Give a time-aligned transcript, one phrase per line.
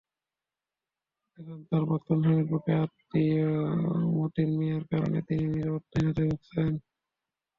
[1.37, 3.49] এখন তাঁর প্রাক্তন স্বামীর পক্ষের আত্মীয়
[4.15, 6.71] মতিন মিয়ার কারণে তিনি নিরাপত্তাহীনতায় ভুগছেন।